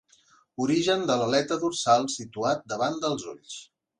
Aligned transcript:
Origen 0.63 1.03
de 1.09 1.17
l'aleta 1.19 1.59
dorsal 1.65 2.09
situat 2.15 2.65
davant 2.75 2.99
dels 3.07 3.29
ulls. 3.35 3.61